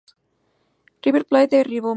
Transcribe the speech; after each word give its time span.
River 1.05 1.23
Plate 1.25 1.57
de 1.57 1.63
Riobamba 1.63 1.89